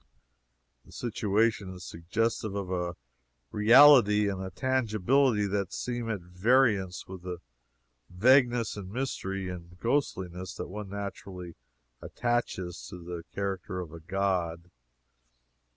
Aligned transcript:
The 0.83 0.91
situation 0.91 1.75
is 1.75 1.83
suggestive 1.85 2.55
of 2.55 2.71
a 2.71 2.95
reality 3.51 4.27
and 4.29 4.41
a 4.41 4.49
tangibility 4.49 5.45
that 5.45 5.71
seem 5.71 6.09
at 6.09 6.21
variance 6.21 7.07
with 7.07 7.21
the 7.21 7.37
vagueness 8.09 8.75
and 8.75 8.91
mystery 8.91 9.47
and 9.49 9.79
ghostliness 9.79 10.55
that 10.55 10.69
one 10.69 10.89
naturally 10.89 11.53
attaches 12.01 12.83
to 12.89 12.97
the 12.97 13.25
character 13.31 13.79
of 13.79 13.93
a 13.93 13.99
god. 13.99 14.71